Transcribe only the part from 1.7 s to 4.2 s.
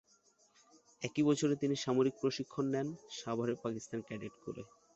সামরিক প্রশিক্ষণ নেন সাভারে পাকিস্তান